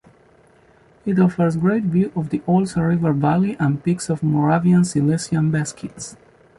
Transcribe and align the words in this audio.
It 1.05 1.19
offers 1.19 1.57
great 1.57 1.83
view 1.83 2.11
of 2.15 2.31
the 2.31 2.39
Olza 2.47 2.81
River 2.89 3.13
valley 3.13 3.55
and 3.59 3.83
peaks 3.83 4.09
of 4.09 4.23
Moravian-Silesian 4.23 5.51
Beskids. 5.51 6.17